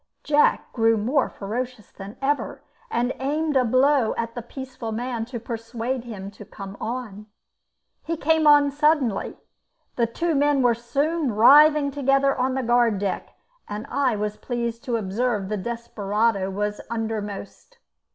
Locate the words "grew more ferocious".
0.73-1.91